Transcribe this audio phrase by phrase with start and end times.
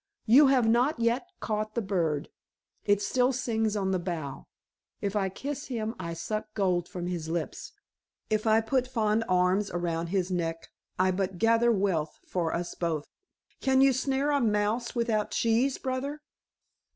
[0.25, 2.29] You have not yet caught the bird.
[2.85, 4.47] It still sings on the bough.
[4.99, 7.73] If I kiss him I suck gold from his lips.
[8.27, 13.05] If I put fond arms around his neck I but gather wealth for us both.
[13.59, 16.19] Can you snare a mouse without cheese, brother?"